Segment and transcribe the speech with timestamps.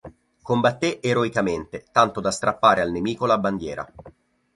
[0.41, 3.87] Combatté eroicamente tanto da strappare al nemico la bandiera.